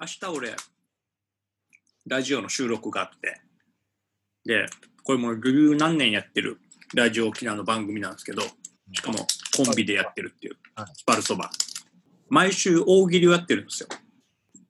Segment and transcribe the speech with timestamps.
[0.00, 0.54] 明日俺、
[2.06, 3.40] ラジオの収録があって、
[4.44, 4.66] で、
[5.02, 6.60] これもう十何年やってる
[6.94, 8.42] ラジオ沖縄の番組なんですけど、
[8.92, 9.18] しかも
[9.56, 11.50] コンビでやってるっていうはい、スパルそば。
[12.28, 13.88] 毎週大喜利をやってるんですよ。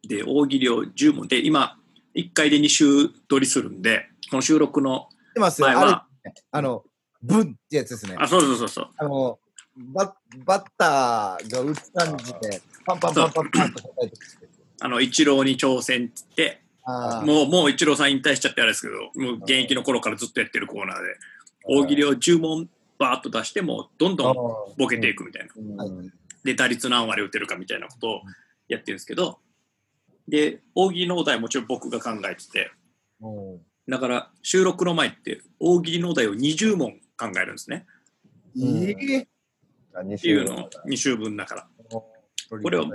[0.08, 1.76] で、大喜利を10問で、今、
[2.14, 5.10] 1回で2週撮りするんで、この収録の
[5.58, 6.06] 前は、、
[6.52, 6.84] あの、
[7.20, 8.16] ブンってやつですね。
[8.18, 8.88] あ、そうそうそうそう。
[8.96, 9.38] あの、
[9.76, 10.16] バ
[10.46, 14.47] バッターが打つ感じで、パンパンパンパンパンと叩いてくる。
[14.80, 17.26] あの、一郎に挑戦って言って、あー。
[17.26, 21.16] もう、もう一郎さん引退しちゃってあれですけど、もう現役の頃からずっとやってるコーナーで、
[21.64, 22.68] 大喜利を10問
[22.98, 24.34] バーッと出しても、どんどん
[24.76, 25.84] ボケていくみたいな。
[25.84, 26.12] はい
[26.44, 28.22] で、打率何割打てるかみたいなことを
[28.68, 29.38] やってるんですけど、
[30.28, 32.70] で、大喜利のお題もちろん僕が考えてて、
[33.20, 33.60] うん。
[33.88, 37.86] だから収録の前って大喜利のお題を20問考えるんですね。
[38.56, 39.28] ええ
[39.94, 41.68] あ2っていうのを2週分だから。
[41.90, 42.12] こ
[42.62, 42.86] これを、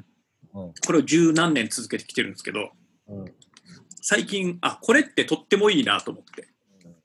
[0.54, 2.72] これを十何年続けてきてるんですけど、
[3.08, 3.34] うん。
[4.02, 6.48] 最近、あ、これってとってもいいなと思って、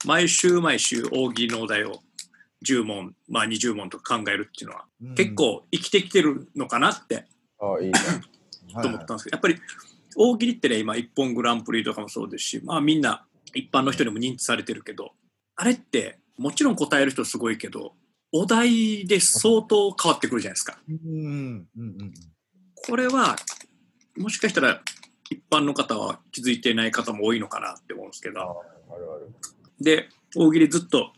[0.05, 2.03] 毎週毎週大喜利のお題を
[2.65, 4.85] 10問、まあ20問とか考えるっていうのは、
[5.17, 7.27] 結構生きてきてるのかなって。
[7.61, 7.99] あいいね。
[8.83, 9.57] と思ったんですけど、やっぱり
[10.15, 13.25] 大喜利ってね、今、一本グランプリとかもそうですし、まあみんな
[13.55, 15.13] 一般の人にも認知されてるけど、
[15.57, 17.95] あれってもちろん答える人すごいけど、
[18.33, 20.79] お題で相当変わってくるじゃないですか。
[20.89, 22.13] うんうんうん
[22.87, 23.37] これは、
[24.17, 24.83] もしかしたら
[25.31, 29.35] 一般の方は気づいてない方も多いのかなって思うんですけあど、あるある。
[29.81, 31.13] で、大喜利ずっと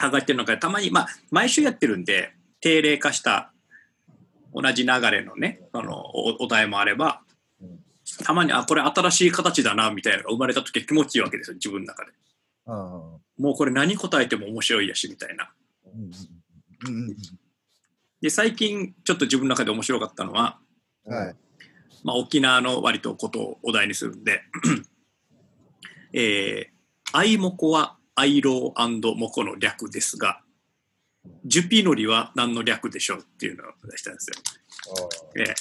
[0.00, 3.52] 考えてる中で、たまに、まあ、毎週やってるんで、定例化した
[4.54, 7.22] 同じ流れのね、あのおお題もあれば
[7.60, 7.78] うん、
[8.24, 12.12] たまに、あ、これ新しい形だな、みたいなのが生まれた時は気持ちいいわけですよ、自分の中で。
[12.66, 15.52] うんもうこれ何答えても面白いやし、みたいな。
[18.20, 20.71] で、最近ちょっと自分の中で面白かったのは、うん
[21.04, 21.36] はい。
[22.04, 24.42] まあ、沖縄の割とことをお題にするんで、
[26.12, 30.40] えー、アイモコはアイローモコの略ですが、
[31.44, 34.36] ジュピノリは何の略でしょうっていうのを出したんですよ。
[35.36, 35.54] えー、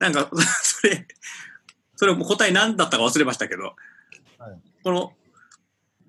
[0.00, 0.30] なんか、
[0.62, 1.06] それ、
[1.96, 3.76] それも答え何だったか忘れましたけど、
[4.38, 5.14] はいこの、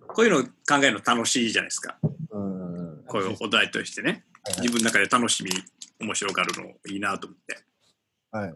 [0.07, 1.97] こういうの考えるの楽しいじゃないですか。
[2.03, 3.03] うん。
[3.07, 4.11] こういうお題としてね。
[4.11, 4.23] はい
[4.61, 5.49] 自分の中で楽しみ、
[5.99, 7.63] 面白がるのいいなと思って。
[8.31, 8.53] はい。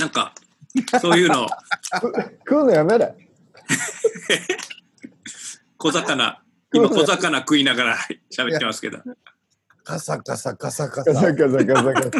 [0.00, 0.34] なんか、
[1.00, 1.48] そういうのを、
[2.48, 3.14] 食うのやめれ。
[5.76, 7.98] 小魚、今小魚食いながら
[8.34, 8.98] 喋ってますけど。
[9.84, 11.32] カサカサカサカガササ。
[11.34, 12.10] ガサガサガサ。
[12.10, 12.18] ボ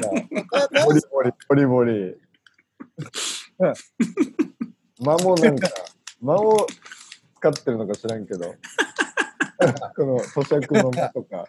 [0.93, 2.21] リボリ、ボリボリ。
[5.01, 5.69] 間もなんか、
[6.21, 6.67] 間を
[7.39, 8.55] 使ってるのか知らんけど。
[9.97, 11.47] この咀嚼の間とか。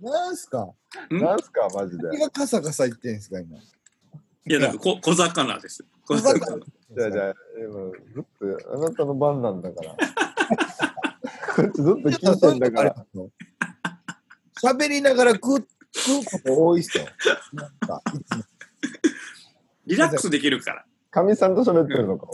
[0.00, 0.68] なんすか？
[1.10, 1.18] ん？
[1.18, 2.06] なんすか、マジで。
[2.08, 3.58] 何がカサカサ言ってんすか、今？
[4.48, 5.84] いや、だから小小魚です。
[6.04, 6.38] 小小魚。
[6.38, 6.58] 魚
[6.96, 9.96] じゃあじゃあ、今ずっとあなたの番なんだから。
[11.54, 13.06] こっちずっと聞いてんだから。
[14.62, 17.06] 喋りながら食う食うこと多いっすよ。
[17.52, 18.44] なんか、いつも
[19.86, 20.84] リラックスできるから。
[21.10, 22.28] かみさんと喋ってるのか。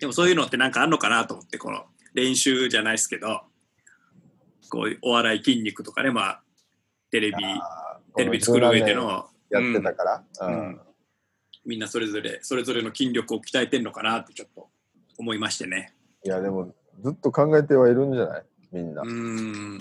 [0.00, 1.84] でもそういうのってなんかあんのかなと思って、この
[2.14, 3.42] 練習じゃないですけど、
[4.68, 6.42] こういうお笑い筋肉とかね、まあ、
[7.10, 7.36] テレビ、
[8.16, 10.24] テレビ作る上での、やってたから。
[10.40, 10.80] ううんん
[11.64, 14.68] みんなそれぞれ、それぞれの筋力を鍛えてんのかなってちょっと
[15.16, 15.94] 思いましてね。
[16.24, 18.44] いや、でも、ずっと考えてはいるんじゃない？
[18.72, 19.04] みんなう。
[19.04, 19.78] ーん。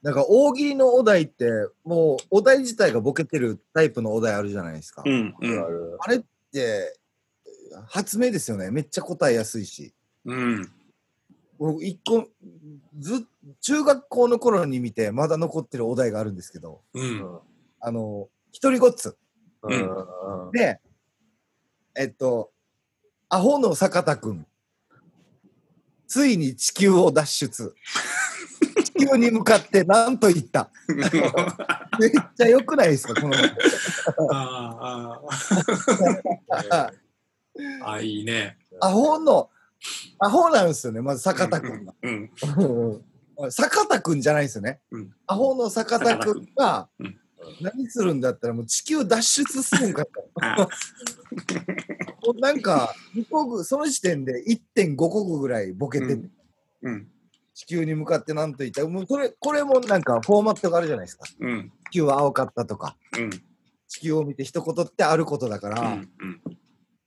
[0.00, 1.44] なんか大喜利のお題って、
[1.84, 5.02] もうお題自体がボケてるタイプのお題あるじゃないですか。
[5.04, 5.50] うん、うん。
[5.50, 6.22] るあれっ
[6.52, 6.98] て、
[7.86, 8.70] 発明ですよね。
[8.70, 9.92] めっちゃ答えやすいし。
[10.24, 10.72] うん。
[11.58, 12.28] 僕、一個、
[12.98, 13.18] ずっ
[13.60, 17.38] 中学校の頃に見て、まだ残ってるお題があるんですけど、うん。
[17.80, 19.16] あの、一人ごっつ。
[19.62, 20.80] うんうんうんで、
[21.94, 22.50] えっと、
[23.28, 24.46] アホの坂田くん、
[26.06, 27.74] ついに地球を脱出。
[28.84, 30.70] 地球に向かって何と言った。
[30.88, 33.34] めっちゃ良くないですか、この。
[34.32, 35.20] あ
[36.48, 36.90] あ、
[37.92, 38.58] あ、 いいね。
[38.80, 39.50] アホの、
[40.18, 41.94] アホなんですよね、まず坂田くんが。
[42.02, 42.30] うん。
[43.50, 44.80] 坂田くんじゃないですよね。
[44.90, 47.20] うんアホの坂田くんがうん、
[47.60, 50.12] 何するんだったらもう地球脱出するんかと。
[52.34, 56.30] なんか、二個ぐその時点で1.5個ぐらいボケてて、うん
[56.82, 57.08] うん。
[57.54, 61.24] 地球に向かって何と言ったもうこれ、これもなんかフォーマットがあるじゃないですか。
[61.40, 61.72] うん。
[61.90, 63.30] 地球は青かったとか、うん。
[63.88, 66.08] 地球を見て一言ってあることだから、うん。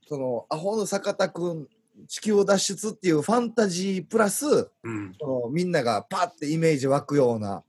[0.07, 1.67] その、アホの坂田くん、
[2.07, 5.13] 地球を脱出っていうファンタジープラス、うん。
[5.19, 7.63] そのみんながパッてイメージ湧くような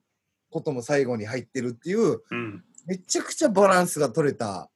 [0.55, 2.65] ことも最後に入ってるっていう、うん。
[2.87, 4.71] めちゃくちゃバランスが取れた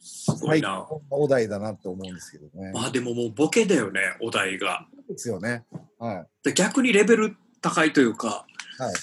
[0.00, 0.84] すごいな。
[0.88, 2.72] 最高のお題だなと思うんですけどね。
[2.72, 4.88] まあでももうボケだよね、お題が。
[5.08, 5.64] ですよね。
[5.98, 6.26] はい。
[6.42, 8.46] で逆にレベル高いというか、
[8.78, 8.94] はい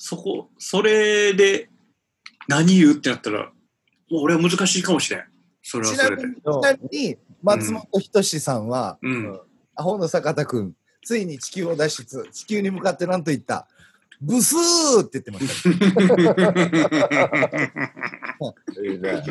[0.00, 1.68] そこ、それで
[2.48, 3.52] 何言うってなったら、
[4.10, 5.24] もう俺は難しいかもしれん。
[5.62, 6.26] それはそれでち
[6.62, 7.16] なみに、。
[7.42, 9.40] 松本人志さんは、うん。
[9.74, 10.72] アホの坂田くん、
[11.04, 13.68] ついに地球を脱出、地球に向かって何と言った
[14.20, 15.76] ブスーって言ってました、ね。
[18.82, 19.22] いいね。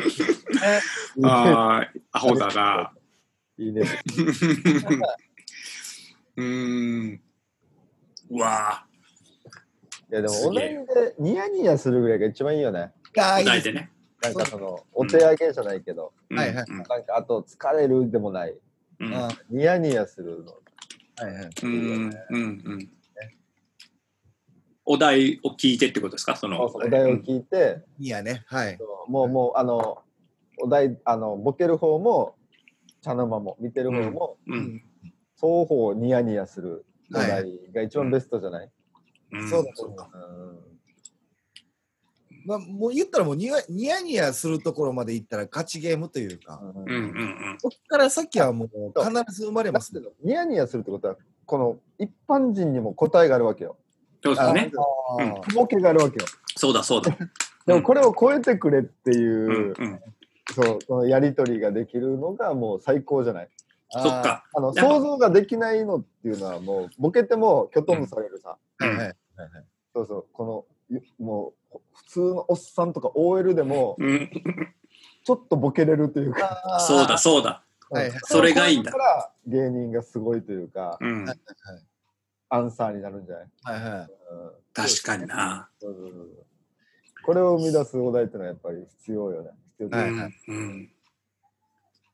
[1.24, 2.92] ああ、アホだな。
[3.58, 3.82] いいね。
[6.36, 7.20] うーん。
[8.30, 8.84] うわ
[10.10, 12.92] いやでも、お題でニヤニヤするぐらいが一番いいよね。
[13.18, 13.90] あ、いいでね。
[14.22, 18.54] なんかその、お手上げじゃないけど、はいはいうんなんかあと疲れるでもない。
[19.00, 20.52] うんあニヤニヤするの。
[21.16, 21.50] はいはい。
[21.62, 21.72] うん
[22.30, 22.90] うんうん
[24.90, 26.36] お題を聞いてってことですか？
[26.36, 28.44] そのそうそうお題を聞いて、いいやね。
[28.46, 28.78] はい。
[29.08, 29.98] もう、もう、あの、
[30.60, 32.34] お題、あの、ボケる方も、
[33.02, 34.82] 茶の間も、見てる方も、ううんん。
[35.36, 38.70] 双方ニヤニヤするお題が一番ベストじゃない、
[39.30, 40.10] うんそうだそうだ。
[40.12, 40.58] うん
[42.44, 50.00] まあ、もう言ったらもうニヤニヤニヤするところまで行ったら勝ちゲームというか、うんうんうんうんそこから先はもう必ず生まれますね。
[50.24, 53.76] ニヤニヤするってことは、この一般人にも答えがあるわけよ。
[54.22, 54.70] そうですね。
[55.18, 56.26] あーうんボケがあるわけよ。
[56.56, 57.16] そうだそうだ。
[57.66, 59.74] でもこれを超えてくれっていう。
[60.88, 63.48] そう、やりとりができるのがもう最高じゃない？
[63.90, 64.44] そっか。
[64.54, 69.16] あの想像ができないのっていうのはもうボケてもきょとんとされるさ、はいはいはい
[69.94, 74.30] そうそうこのゆもう普通のおっさんとか OL でもうん
[75.24, 77.62] ちょっとボケれるというか、 そうだそうだ。
[77.90, 81.26] はいはいそれがいいんだだから芸人がすごいというか、うん。
[82.48, 83.92] アンサーになるんじゃない、はいはい。
[84.00, 84.08] うん。
[84.72, 85.68] 確かにな。
[85.80, 86.28] そうそうそう
[87.24, 89.50] これを生み出すお題ってのはやっぱり必要よね。
[89.72, 90.12] 必要だよね。
[90.12, 90.90] はいはいうん。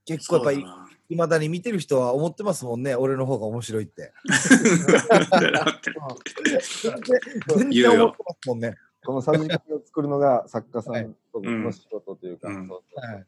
[0.07, 0.65] 結構やっぱり
[1.09, 4.13] いまだに見てる人は思ってますもんね、俺の方が面白いって。
[4.27, 4.37] な
[7.57, 8.77] 全然思ってますもんね。
[9.05, 11.05] このさじ加減を作るのが作家さはい。
[11.05, 11.15] ん
[11.63, 12.67] の仕事というか、うん。
[12.67, 13.25] そうそうはい。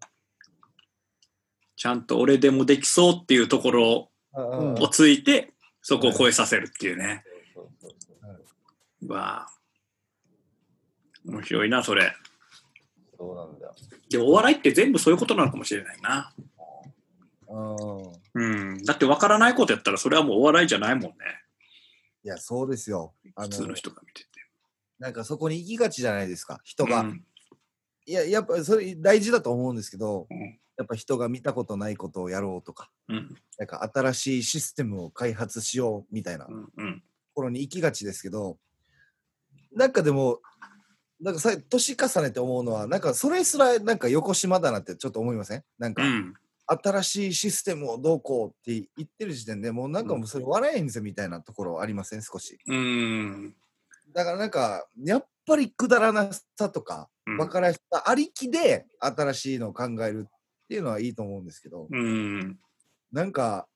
[1.77, 5.53] ちゃんと俺でもできそうっていうところをついて、
[5.89, 7.23] そこを超えさせるっていうね。
[9.07, 9.49] わあ。
[11.25, 12.13] 面白いな、それ。
[13.17, 13.75] そうなんだよ
[14.11, 16.35] でもお笑いって全部そういうことなのかもしれないな。
[17.49, 18.83] うんうん。
[18.83, 21.15] だって分からないことやったらそれはもうお笑いじゃないもんね。
[22.25, 23.15] いや、そうですよ。
[23.37, 24.29] あ普通の人が見てて。
[24.99, 27.03] なんかそこに行きがちじゃないですか、人が。
[27.03, 27.25] うん
[28.07, 30.59] いや、やっぱそれ大事だと思うんですけど、うん。
[30.79, 33.35] やっぱ人が見たことないことをやろうとか、うん。
[33.59, 36.53] なんか新しいシステムを開発しようみたいなと
[37.35, 38.59] ころに行きがちですけど、
[39.75, 40.41] なんかでも、
[41.19, 45.65] なんかさ年重ねて思うのは、なんかそれすらなんか横島だなってちょっと思いません？
[45.79, 46.35] なんか、うん。
[46.69, 52.23] 新しいシステムをどうこうって言ってる時点でもうなんかもうそれ笑えんぜみたいなところありません？
[52.23, 52.59] 少し。
[52.67, 53.55] うん。
[54.13, 60.31] だからなんか、やっぱりくだらなさとか、うん分からしさありきで新しいのを考えるっ
[60.69, 62.57] ていうのはいいと思うんですけど、うん
[63.13, 63.67] なんか、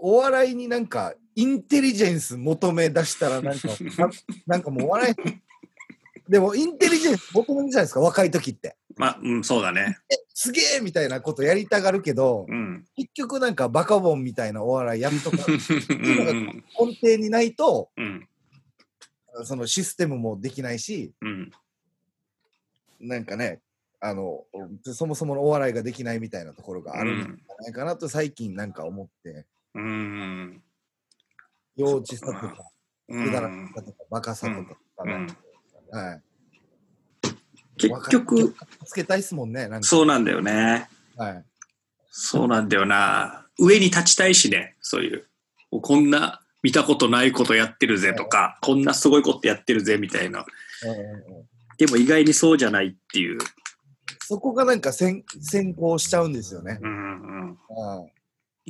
[0.00, 4.10] お笑いになんか、インテリジェンス求め出したらなんか、な
[4.46, 5.40] なんかもう笑え、
[6.28, 8.76] でもインテリジェンス求めるじゃないですか、若い時って。
[8.96, 9.98] まあ、うん、そうだね。
[10.10, 12.84] え、すげえみたいなことやりたがるけど、うん。
[12.96, 18.28] 結局なんかバカボンみたいなお笑いやるとか、うん根底にないと、うん
[19.44, 21.50] そのシステムもできないし、うん
[23.00, 23.60] なんかね、
[24.00, 24.44] あの、
[24.82, 30.62] そもそものお笑いができないみたいなところがあるんじゃないかなと最近なんか思って、うん
[31.76, 32.56] 幼稚さとか、
[33.08, 35.26] うくだらなさとか、バカさとか、ん
[35.90, 36.22] はい。
[37.76, 38.54] 結局、
[38.84, 39.86] つけたいっすもんね、なんか。
[39.86, 40.88] そうなんだよね。
[41.16, 41.44] はい。
[42.10, 43.46] そうなんだよな。
[43.60, 45.28] 上に立ちたいしね、そういう。
[45.70, 50.44] こんな見たことないことやってるぜとか、こんなすごいことやってるぜみたいな。
[51.76, 53.38] でも意外にそうじゃないっていう。
[54.20, 56.78] そこがなんか先先行しちゃうんですよね。
[56.82, 58.10] うんうんうん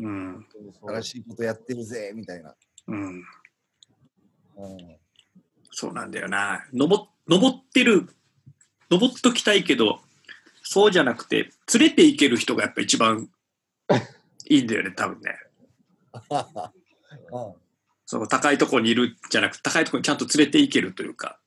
[0.01, 0.47] うん
[0.87, 2.55] 新しいことやってるぜ、みたいな。
[2.89, 3.07] うん。
[3.07, 3.23] うん
[5.71, 6.67] そうなんだよな。
[6.73, 8.09] 登登ってる、
[8.91, 10.01] 登っときたいけど、
[10.63, 13.29] そうじゃなくて、連れて行ける人がやっぱ一番
[14.49, 15.37] いいんだよね、多分ね。
[17.33, 17.68] うん
[18.11, 21.39] その高いところにいるじゃなくて、高いところにちゃんと連れて行けるというか。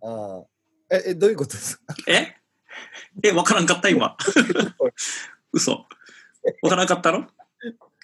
[0.00, 0.44] ああ
[0.94, 1.82] え、え、どういうことですか？
[2.06, 2.36] え？
[3.24, 4.16] え、わからんかった今。
[5.52, 5.72] 嘘。
[6.62, 7.26] わからんかったの？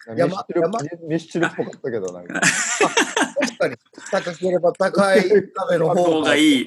[0.08, 2.40] ミスチルミスチルっぽかったけど、なんか。
[3.38, 3.76] 確かに、
[4.10, 5.22] 高ければ高い
[5.52, 6.66] ための方方がいい。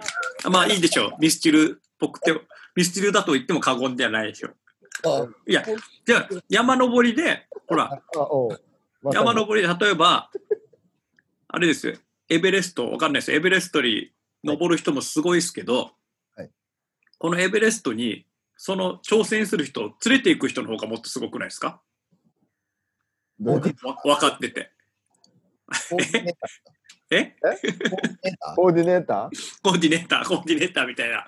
[0.50, 1.12] まあいいでしょう。
[1.20, 2.32] ミスチルっぽくて、
[2.74, 4.52] ミスチルだと言っても過言ではないでしょ。
[5.04, 5.66] あいや、
[6.06, 8.02] じゃあ山登りで、ほら、
[9.14, 10.30] 山登りで例えば、
[11.48, 11.96] あれですよ、
[12.30, 13.38] エベレスト、わかんないですよ。
[13.38, 14.12] エベレストに
[14.44, 15.92] 登る人もすごいですけど、
[16.36, 16.52] はい。
[17.18, 18.26] このエベレストに、
[18.58, 21.82] その挑戦する人を連れていく人の方がもっとすごくないですか？
[23.40, 24.72] 分かってて。
[25.90, 26.48] コーディネータ
[27.16, 27.36] え？
[27.42, 29.30] ーコーディネーター？
[29.30, 30.26] とコーディネーター？
[30.28, 31.26] コーディネーター、コーディネーターみたいな、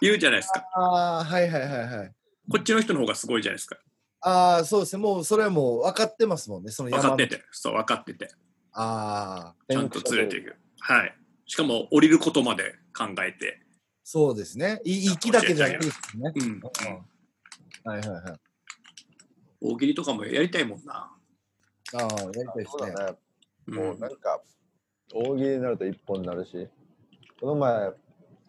[0.00, 0.64] 言うじゃないですか。
[0.74, 2.12] ああ、はいはいはいはい。
[2.50, 3.76] こっちの人の方がすごいじゃないですか。
[4.20, 5.02] ああ、そうですね。
[5.02, 6.70] もうそれはもう分かってますもんね。
[6.70, 8.28] その分かってて、そう、分かってて、
[8.72, 10.56] ああ、ちゃんと連れていく。
[10.80, 11.14] はい。
[11.46, 13.60] しかも、降りることまで考えて。
[14.04, 14.80] そうですね。
[14.84, 16.32] い行きだけじゃないですね。
[16.34, 16.42] うん。
[16.42, 16.60] うんうん
[17.84, 18.40] はいはいはい。
[19.60, 21.10] 大喜利とかもやりたいもんな。
[21.94, 22.64] ああ、やりたいですね。
[22.66, 23.18] そうだね。
[23.68, 24.40] うんもうなんか、
[25.14, 26.68] 大喜利になると一本になるし、
[27.40, 27.92] この前、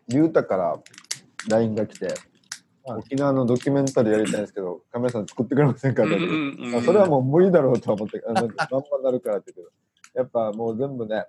[0.07, 0.79] ゆうたから
[1.49, 2.15] LINE が来て、はい
[2.85, 6.03] 沖縄のドキュメンタリーやりたいんですけど、カメラさん作ってくれませんか？
[6.03, 6.09] そ
[6.93, 9.67] れはもう無理だろうとは思って、あのまんまなるからって言う。
[9.67, 9.71] け
[10.13, 11.25] ど、やっぱもう全部ね、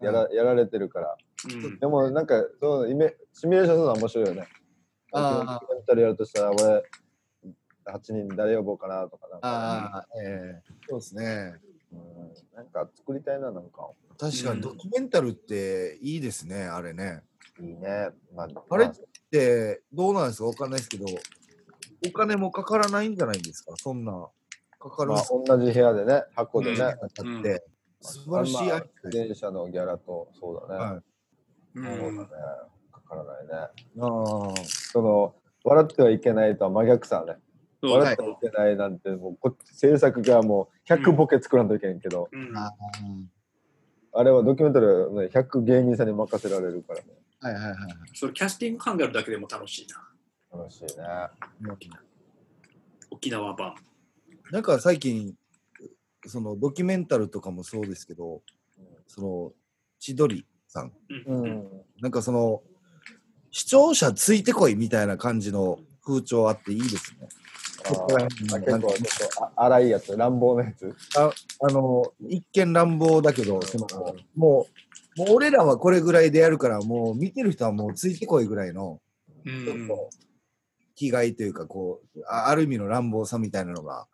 [0.00, 1.16] やらやられてるから。
[1.44, 1.78] うん。
[1.78, 4.48] でもなんか、そうイメシミュレーションするのは面白いよね。
[5.12, 6.82] ドキュメンタリーやるとしたら、俺、
[7.86, 10.62] 8人誰呼ぼうかなとかなんか、ああ、ええ。
[10.88, 11.54] そうですね。
[11.92, 12.00] うん、
[12.56, 13.88] なんか作りたいな、なんか。
[14.18, 17.22] 確かにドキュメンタルっていいですね、あれね。
[17.60, 18.08] いいね。
[18.34, 18.90] まあ、あれ
[19.32, 20.46] まで、どうなんですか？
[20.46, 21.06] わかんないですけど、
[22.08, 23.74] お金もかからないんじゃないんですか？
[23.76, 24.28] そんな。
[24.78, 27.64] かかるんまあ同じ部屋でね、箱でね、だって、
[28.00, 30.84] 素晴らしいアイまあ電車のギャラと、そうだね。
[30.84, 31.02] はいう
[31.74, 32.26] そうだねん。
[32.26, 33.52] かからないね。
[33.52, 37.36] ああ、その、笑ってはいけないとは真逆さね。
[37.82, 42.72] 笑ってはいけないなんて、もうこ制作がもう100ボケ作らんといけんけど、うんあ
[44.12, 47.06] あれはドキュメンタリーはね、100芸人さんに任せられるからね。
[47.50, 47.76] あ、はいはいはい
[48.14, 49.86] それキャスティング考えるだけでも楽しい
[50.52, 50.58] な。
[50.58, 51.04] 楽しいね。
[51.04, 51.90] はい。
[53.10, 53.74] 沖縄版。
[54.50, 55.34] なんか最近、
[56.26, 58.42] そのドキュメンタルとかもそうですけど、
[59.06, 59.52] その
[59.98, 60.92] 千鳥さん、
[61.26, 61.68] うんうん。
[62.00, 62.62] なんかその
[63.50, 67.28] 視聴者ついてこいみたいな感じの風潮あっていいですね。
[67.84, 70.94] あ結構ちょっとあ荒いやつ、乱暴なやつ。
[71.16, 71.32] あ
[71.72, 73.86] の一見乱暴だけど、その
[74.34, 74.85] もう、
[75.16, 79.00] もう俺らはこれぐらいでやるから、もう見てる人はもうついてこいぐらいの、
[79.44, 80.10] うんちょっと
[80.96, 84.06] 気概というか、こうあ、ある意味の乱暴さみたいなのが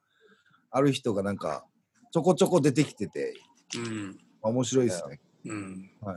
[0.71, 1.65] ある人がなんか
[2.13, 3.35] ちょこちょこ出てきてて、
[3.77, 5.21] うん面白いですね。
[5.47, 6.17] うんはい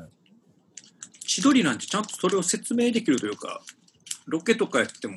[1.27, 3.61] 千鳥なんてちゃんとそれを説明できるというか、
[4.27, 5.15] ロケとかやっても、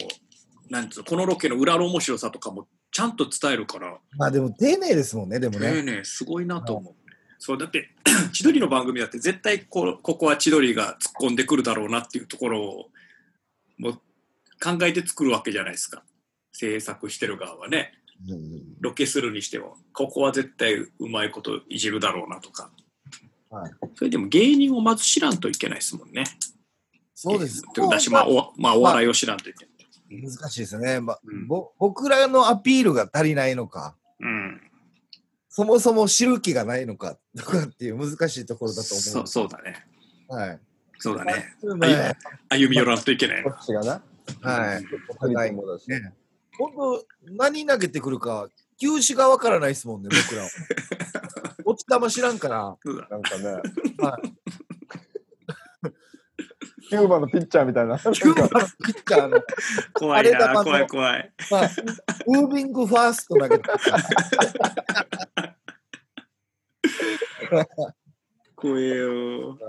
[0.71, 5.83] なんつうのこのロケの裏の面白さとかもちゃんと伝えるから、まあでも丁寧ですもんね、でもねえね。
[5.83, 6.95] ねえすごいなと思う。
[7.39, 7.91] そうだって
[8.33, 12.87] 千鳥の番組だって絶対こここは千鳥が突っ込んでくるだろうなっていうところを
[13.79, 13.93] もう
[14.63, 16.03] 考えて作るわけじゃないですか。
[16.53, 17.93] 制作してる側はね。
[18.29, 18.63] うん。
[18.81, 19.77] ロケするにしても。
[19.93, 22.71] ここは絶対うまいこといじるだろうなとか、
[23.51, 23.73] はい。
[23.95, 26.25] それでも芸人をまず知らんといけないですもんね。
[27.15, 27.63] そうです。
[27.91, 29.67] だし、まあおまあ、お笑いを知らんといけ
[30.11, 31.47] ない、難しいですね、まあうん。
[31.47, 31.73] ぼ。
[31.79, 34.61] 僕らのアピールが足りないのか、うん、
[35.49, 39.03] そもそも知る気がないのかとかっていう難しいところだと思う。
[39.03, 39.87] そうそうだね
[40.29, 40.61] はい。
[40.99, 42.17] そうだねまあ
[42.57, 44.03] 歩み寄らんといけないこっちがな。
[44.43, 44.83] はい。
[44.83, 45.89] 二人ともだし。
[45.91, 46.13] ね
[46.59, 47.05] 本当、
[47.37, 48.49] 何投げてくるか、
[48.81, 50.49] 球種がわからないですもんね、僕らは。
[51.65, 52.77] 落ち玉知らんから。
[52.85, 53.45] そうだなんかね、
[53.99, 54.33] はい。
[56.89, 57.99] キューバのピッチャーみたいな。
[57.99, 59.41] キューバのピッチャーの、
[59.93, 61.71] 怖いあれだな怖い怖いまあ、
[62.27, 63.79] ムービングファースト投げてくる
[68.57, 69.57] 怖えよ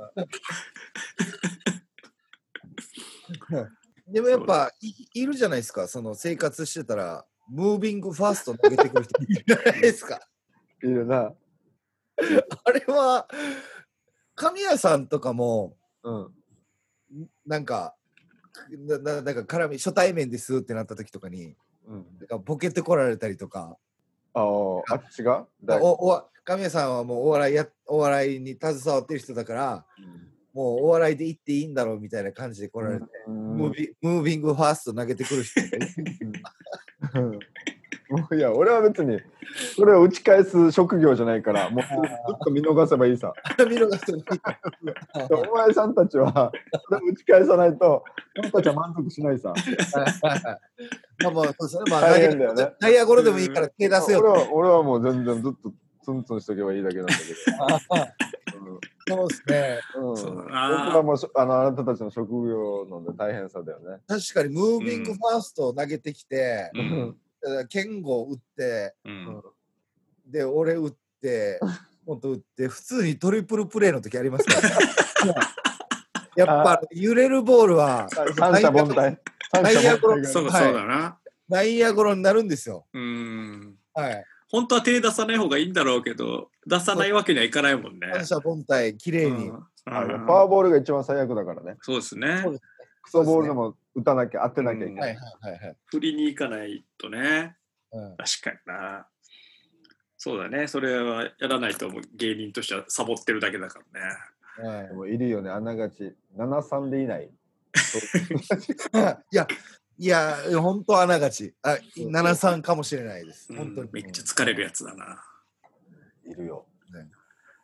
[4.07, 10.19] でもやっぱい、いるじゃないですか、その生活してたら、ムービングファースト投げてくる人いるじゃないですか。
[10.83, 11.31] いるな。
[12.63, 13.27] あれは、
[14.35, 16.33] 神谷さんとかも、うん。
[17.45, 17.95] なんか、
[18.71, 21.55] なななんか絡み、初対面ですってなった時とかに、
[21.85, 22.05] うん。
[22.19, 23.77] なんかボケてこられたりとか、
[24.33, 25.45] ああ、あっちが？
[25.63, 29.85] だおお神谷さんはもうお笑いやお笑いに携わってる人だから、
[30.53, 33.57] もうお笑いで言っていいんだろうみたいな感じで来られて、うん。
[33.57, 35.67] ムービムービングファースト投げてくる人が
[38.35, 39.19] いや、俺は別に、
[39.75, 43.33] それを打ち返す職業じゃないから、もうずっと見逃せばいいさ。
[43.69, 44.23] 見逃してもいい
[45.51, 46.51] お前さんたちは、
[46.87, 48.03] それを打ち返さないと、
[48.37, 49.53] 俺たちは満足しないさ。
[51.23, 51.83] まあまあ、そうですね。
[51.89, 55.73] まあ、大変だよねタイヤゴロでもいいから手出せよ俺は俺はもう全然ずっと
[56.03, 58.71] ツンツンしとけばいいだけなんだけど。
[58.71, 59.79] うんそうですね。
[59.95, 63.97] うん、そう僕だなはもうしあのあなたたちの職業ので大変さだよね。
[64.07, 67.17] 確かに、ムービングファーストを投げてきて、うん。
[67.67, 69.41] ケンゴ打って、うん。
[70.25, 71.59] で、俺打って、
[72.05, 74.69] 本当打って、普通にトリプルプレーの時ありますから、
[76.35, 79.17] やっぱ揺れるボールは三者凡退。
[79.51, 81.17] 三内野ゴロそうだな。
[81.47, 82.85] 内野ゴロになるんですよ。
[82.93, 83.75] うん。
[83.93, 84.25] はい。
[84.51, 88.11] 本当は手出さない方がいいんだろうけど、出さないわけにはいかないもんね。
[88.13, 89.49] 三者凡退、綺麗に。
[89.49, 91.77] うんあフォアボールが一番最悪だからね。
[91.81, 92.53] そうですねそう。
[92.53, 92.63] です
[93.01, 95.15] クソボールでも打たなきゃ、当てなきゃいけない。
[95.15, 95.77] はいはいはいはい。
[95.85, 97.55] 振りに行かないとね。
[97.91, 99.07] うん確かにな。
[100.17, 100.67] そうだね。
[100.67, 104.07] それはやらないともう芸人としてはサボってるだけだからね。
[104.69, 106.13] はいでもいるよね、あながち。
[106.37, 107.29] 7-3でいない。
[109.31, 109.47] いや、
[109.97, 111.53] いや、本当あながち。
[111.61, 113.53] あ、73かもしれないです。
[113.55, 113.87] 本当に。
[113.87, 115.23] うんめっちゃ疲れるやつだな。
[116.25, 116.65] いるよ。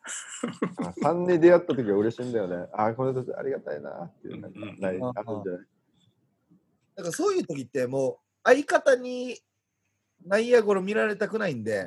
[0.06, 2.68] ね3に出会った時は嬉しいんだよね。
[2.72, 4.40] あ、この人ありがたいなっていう。
[4.40, 5.66] なんかうんうんないうんあるんじゃない？
[6.96, 9.38] だからそういう時ってもう相方に
[10.24, 11.86] 内野ゴロ見られたくないんで、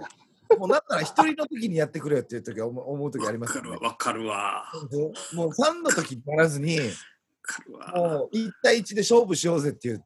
[0.58, 4.36] もうなんなら一人の時にやってくれよっていう時は思う思う時ありますよねわかるわ。
[4.36, 5.10] わかるわ。
[5.34, 6.80] もうファンの時にならずに。
[7.68, 10.06] もう1対1で勝負しようぜっていう、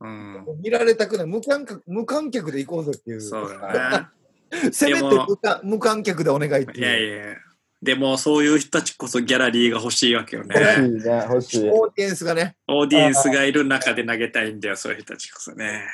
[0.00, 0.46] うん。
[0.62, 4.10] 見られたくない、無観客無観客で行こうぜっていう、そうだ
[4.72, 6.78] せめて無観無観客でお願いってね。
[6.78, 7.06] いやいう。
[7.06, 7.36] いや。
[7.82, 10.86] でもそういう人たちこそギャラリーが欲しいわけよ欲しね。
[10.88, 11.70] いね、欲しい。
[11.70, 15.84] オーディエンスがね、オーディエンスがいる中で投げたいんだよ、そういう人たちこそね。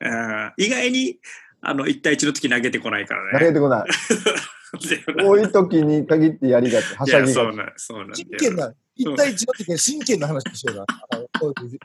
[0.00, 1.18] うん、意外に
[1.60, 3.38] あの1対1の時投げてこないからね。
[3.38, 3.88] 投げてこない。
[5.24, 6.84] 多い時に限ってやりがち。
[6.96, 7.34] はいしゃや、ぎがち。
[7.34, 8.14] そうなん、そうなん。
[8.14, 11.78] 真剣な、1対1の時は真剣な話しようが、あのこういう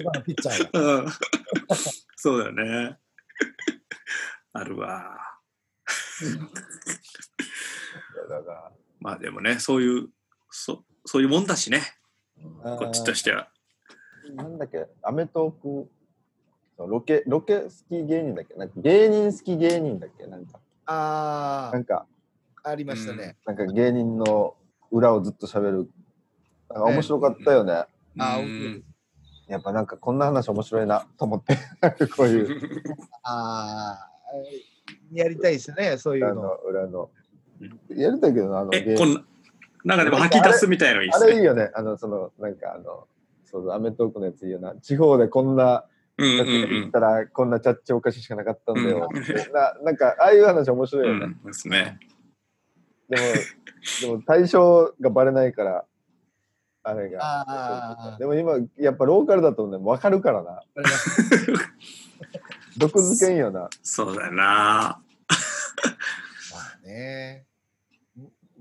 [0.00, 1.02] 9番のピッチャーが。
[1.02, 1.06] うん
[2.16, 2.98] そうだよね。
[4.52, 5.16] あるわ。
[8.28, 10.08] だからまあでもね、そういう、
[10.50, 11.82] そそういうもんだしね、
[12.62, 13.48] こっちとしては。
[14.36, 15.52] なんだっけ、アメトー
[15.84, 15.90] ク、
[16.76, 18.54] そうロケ、ロケ好き芸人だっけ？
[18.54, 20.26] なんか芸人好き芸人だっけ？
[20.26, 22.06] なんか、あなんか、
[22.62, 23.36] あ、ありましたね。
[23.44, 24.54] なんか芸人の
[24.90, 25.90] 裏をずっと喋る。
[26.70, 27.72] なんか面白かったよね。
[28.18, 28.84] あーうん。
[29.48, 31.06] やっぱなんかこんな話面白いな。
[31.18, 32.82] と思って、なんかこういう、
[33.24, 34.10] ああ、
[35.12, 37.10] やりたいですね、そういうの裏の。
[37.90, 39.22] やりたいけどな、あのえ、芸こんな、
[39.84, 41.32] なんかでも吐き出すみたいのいいっあすね。
[41.32, 41.70] れいいよね。
[41.74, 43.06] あの、その、なんかあの、
[43.44, 44.74] そうアメトークのやついいよな。
[44.76, 45.84] 地方でこんな、
[46.18, 49.08] うんうんだって言ったらこんなチャッチお菓子しかなかったんだよ。
[49.10, 51.24] うんななんか、ああいう話面白いよね。
[51.24, 51.40] うん。
[51.42, 51.98] うんですね。
[53.08, 53.22] でも、
[54.00, 55.84] でも対象がバレないから、
[56.84, 58.12] あれあが。
[58.16, 60.50] ーでも今、やっぱローカルだとね、分かるからな。
[60.50, 61.54] あります
[62.78, 63.68] 毒づけんよな。
[63.82, 64.34] そうだな。
[64.34, 65.00] ま
[66.84, 67.46] あね。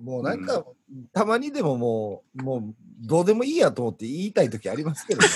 [0.02, 0.66] もうなんか、
[1.14, 5.28] たまにでももう、もう、どうでもいいやと思って言いたいときありますけどね。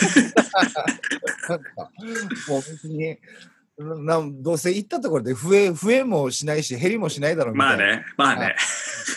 [1.49, 1.91] なんか、
[2.49, 3.17] もう別に、
[3.77, 7.83] なんどうせ行ったところで増え、増えもしないし、減りもしないだろうみたいな。
[7.83, 8.55] まあね、まあね。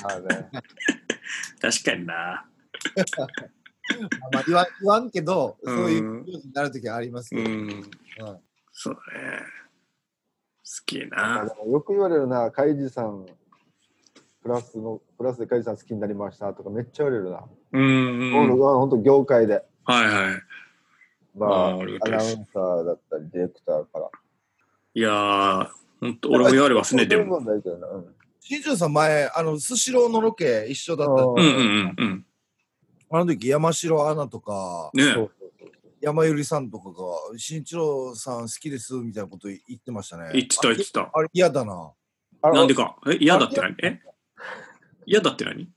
[0.04, 0.48] ああね。
[1.60, 2.46] 確かにな。
[4.32, 7.50] まあ言わん言わんけど、うんそういう気になるときはありますけど。
[7.50, 7.68] うん。
[7.68, 7.90] うん
[8.80, 9.40] そうだね。
[10.68, 11.48] 好きな。
[11.66, 13.26] よく言われるな、カイジさん、
[14.42, 17.44] プラスの、プラスでカイジさん好きになりましたとかめっちゃ言われるな。
[17.72, 18.32] うんうん。
[18.32, 19.64] 本当本当業界で。
[19.84, 20.42] はいはい。
[21.36, 24.10] まあ、あアナウンサーだったり、ディレクターから。
[24.94, 25.68] いやー、
[26.00, 27.40] ほんと、俺も言われますね、でも。
[28.40, 31.12] 新庄さん前、あの、スシローのロケ一緒だった。
[31.12, 32.26] うんうんうんうん。
[33.10, 35.70] あの時、山城アナとか、ねそうそうそう
[36.00, 36.94] 山百合さんとかが、
[37.36, 40.30] 新一郎さん好きですみたいなこと言ってましたね。
[40.32, 41.10] 言ってた言ってた。
[41.12, 41.92] あれ嫌だな。
[42.40, 42.96] あなんでか？
[43.08, 43.74] え、嫌だって何？
[43.82, 44.00] え？
[45.08, 45.70] 嫌だって何？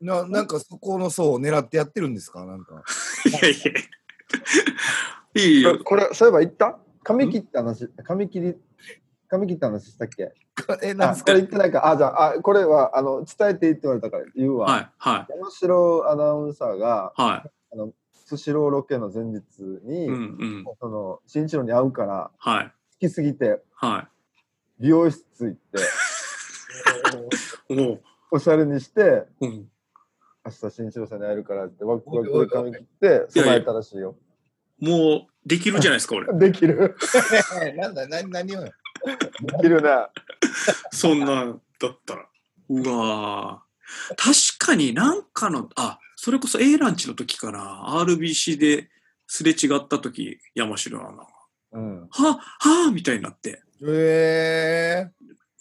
[0.00, 2.46] ななんかそこの層を狙ってやってるんですか？
[2.46, 2.82] なんか。
[3.26, 5.42] いやいや。
[5.42, 5.78] いいよ。
[5.84, 6.78] これ、そういえば言った？
[7.02, 8.54] 髪切った話、髪切り、
[9.28, 10.32] 髪切った話したっけ？
[10.82, 11.32] え、なんすか？
[11.32, 11.90] これ言ってないか？
[11.90, 14.66] あ、じゃあ、あこれは、あの、伝えていいって言われたから言うわ。
[14.72, 17.44] はいはい山城アナウンサーが、は
[18.14, 19.42] スシローロケの前日
[19.84, 20.08] に、い。
[20.08, 20.64] うんうん。
[20.80, 22.64] その、新一郎に会うから、はい。
[22.66, 24.08] 好きすぎて、は
[24.80, 25.80] 美容室行って、い。
[27.78, 28.02] おう。
[28.32, 29.68] おしゃれにして、うん。
[30.46, 34.16] 明日新一郎さんに会えるからって、ワクワクで髪切って、備えたらしいよ。
[34.78, 36.38] もう、できるじゃないですか、俺。
[36.38, 36.96] できる。
[37.76, 38.64] なんだ、何、何を。
[38.64, 38.70] で
[39.60, 40.10] きるな。
[40.90, 42.28] そんなんだったら。
[42.68, 43.64] うわー
[44.16, 47.84] 確かになんかの、あ、それこそ A ランチの時かな。
[48.04, 48.88] RBC で
[49.26, 51.26] すれ違った時、山城アナが。
[51.72, 52.08] うん。
[52.10, 53.62] は、はぁみたいになって。
[53.86, 55.10] え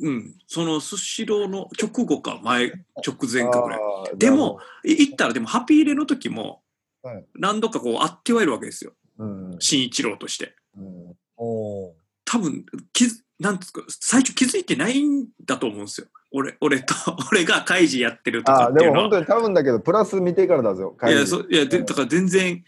[0.04, 2.72] うん、そのスシローの直後か前、
[3.06, 3.80] 直前かぐらい。
[4.18, 6.64] でも、い行ったらでもハッピー入れの時も
[7.04, 8.94] はい、何度かこう会ってはいるわけですよ。
[9.20, 10.56] うん新一郎として。
[10.78, 11.92] うんおー
[12.26, 16.08] 多分、気づなんですか、最初気づいてないんだと思うんですよ。
[16.32, 16.96] 俺、俺と、
[17.32, 19.10] 俺が開示やってるとかあっていうのは。
[19.10, 20.96] でも本当に多分だけど、プラス見てからだぞ。
[21.04, 22.64] いや、そいやでだから全然、うん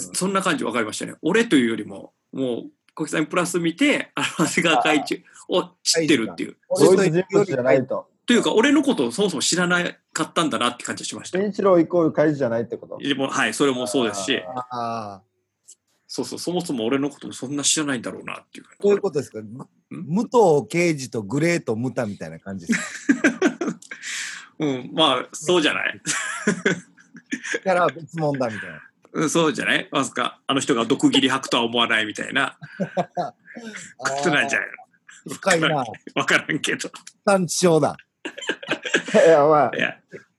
[0.00, 1.14] そんな感じ分かりましたね。
[1.22, 5.16] 俺というよりも、もう、小木さんにプラス見て、あの、長谷川会長
[5.48, 6.56] を知ってるっていう。
[6.76, 8.08] 同一人物じゃないと。
[8.26, 11.38] というか、俺のことをそもそも知らなかったんだなって感じがしました。
[11.38, 12.98] 新一郎イコール開示じゃないってこと？
[12.98, 15.22] でも、はい、それもそうですし、ああ、
[16.08, 18.64] そうそう、そもそも俺のこともそんな知らないんだろうなっていう。
[18.80, 19.38] こういうことですか？
[19.42, 23.08] む武藤刑事とグレートムタみたいな感じです
[24.58, 26.00] うん、まあ、そうじゃない。
[26.00, 27.62] か。
[27.62, 28.82] から別物だみたいな。
[29.12, 29.88] うんそうじゃない？
[29.90, 32.56] まさか、あの人が毒斬り吐くとは思わないみたいな
[33.96, 34.68] ことなんじゃない
[35.28, 35.68] 深いな。
[35.68, 36.90] のわからんけど。
[37.24, 37.96] 単地症だ。
[39.14, 39.96] いや、まいや、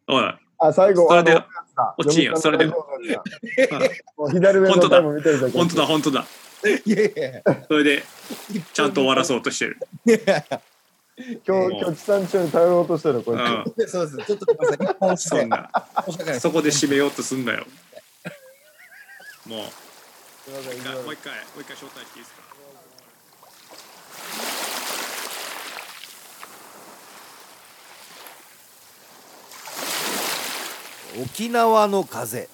[0.07, 2.85] おい、あ、あ最後、それであの落ちんよそれでも
[4.19, 5.57] う左上のタイム見てるだけ。
[5.57, 6.25] 本当だ、本当だ。
[6.85, 8.03] いやいやそれで、
[8.73, 9.77] ちゃんと終わらそうとしてる。
[10.05, 10.43] いや
[11.45, 13.43] 今日、今日地産地消に頼ろうとしてる、これ。
[13.43, 13.87] うん。
[13.87, 14.27] そうです。
[14.27, 15.49] ちょっとそん。
[15.49, 15.69] な、
[16.39, 17.65] そこで締めようとすんなよ。
[19.49, 20.59] もう、も
[21.09, 22.43] う一回、もう一回招待していいですか？
[31.21, 32.49] 沖縄の風